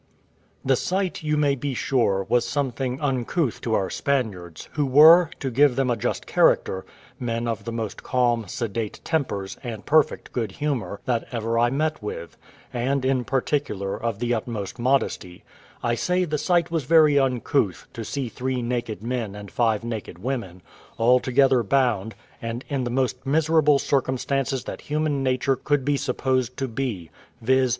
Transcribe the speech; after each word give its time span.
The 0.65 0.75
sight, 0.75 1.21
you 1.21 1.37
may 1.37 1.53
be 1.53 1.75
sure, 1.75 2.25
was 2.27 2.43
something 2.43 2.99
uncouth 3.01 3.61
to 3.61 3.75
our 3.75 3.91
Spaniards, 3.91 4.67
who 4.71 4.83
were, 4.83 5.29
to 5.39 5.51
give 5.51 5.75
them 5.75 5.91
a 5.91 5.95
just 5.95 6.25
character, 6.25 6.87
men 7.19 7.47
of 7.47 7.65
the 7.65 7.71
most 7.71 8.01
calm, 8.01 8.47
sedate 8.47 8.99
tempers, 9.03 9.57
and 9.61 9.85
perfect 9.85 10.31
good 10.33 10.53
humour, 10.53 11.01
that 11.05 11.27
ever 11.31 11.59
I 11.59 11.69
met 11.69 12.01
with: 12.01 12.35
and, 12.73 13.05
in 13.05 13.25
particular, 13.25 13.95
of 13.95 14.17
the 14.17 14.33
utmost 14.33 14.79
modesty: 14.79 15.43
I 15.83 15.93
say, 15.93 16.25
the 16.25 16.39
sight 16.39 16.71
was 16.71 16.85
very 16.85 17.19
uncouth, 17.19 17.85
to 17.93 18.03
see 18.03 18.27
three 18.27 18.63
naked 18.63 19.03
men 19.03 19.35
and 19.35 19.51
five 19.51 19.83
naked 19.83 20.17
women, 20.17 20.63
all 20.97 21.19
together 21.19 21.61
bound, 21.61 22.15
and 22.41 22.65
in 22.69 22.85
the 22.85 22.89
most 22.89 23.23
miserable 23.23 23.77
circumstances 23.77 24.63
that 24.63 24.81
human 24.81 25.21
nature 25.21 25.55
could 25.57 25.85
be 25.85 25.95
supposed 25.95 26.57
to 26.57 26.67
be, 26.67 27.11
viz. 27.39 27.69